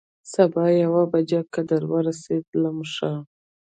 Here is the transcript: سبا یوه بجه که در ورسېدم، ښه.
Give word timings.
سبا 0.31 0.65
یوه 0.83 1.03
بجه 1.11 1.41
که 1.53 1.61
در 1.69 1.83
ورسېدم، 1.91 2.77
ښه. 2.93 3.11